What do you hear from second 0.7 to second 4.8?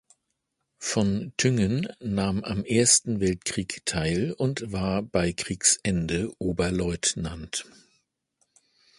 Von Thüngen nahm am Ersten Weltkrieg teil und